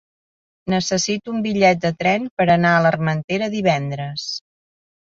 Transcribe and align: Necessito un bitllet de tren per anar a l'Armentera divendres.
Necessito 0.73 1.35
un 1.35 1.43
bitllet 1.43 1.85
de 1.85 1.93
tren 2.01 2.27
per 2.41 2.49
anar 2.57 2.75
a 2.79 2.83
l'Armentera 2.89 3.55
divendres. 3.61 4.29